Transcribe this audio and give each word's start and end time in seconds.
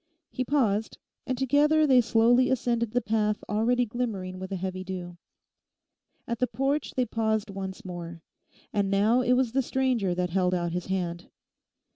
He 0.31 0.43
paused, 0.43 0.97
and 1.27 1.37
together 1.37 1.85
they 1.85 2.01
slowly 2.01 2.49
ascended 2.49 2.89
the 2.89 3.03
path 3.03 3.37
already 3.47 3.85
glimmering 3.85 4.39
with 4.39 4.51
a 4.51 4.55
heavy 4.55 4.83
dew. 4.83 5.19
At 6.27 6.39
the 6.39 6.47
porch 6.47 6.95
they 6.95 7.05
paused 7.05 7.51
once 7.51 7.85
more. 7.85 8.23
And 8.73 8.89
now 8.89 9.21
it 9.21 9.33
was 9.33 9.51
the 9.51 9.61
stranger 9.61 10.15
that 10.15 10.31
held 10.31 10.55
out 10.55 10.71
his 10.71 10.87
hand. 10.87 11.29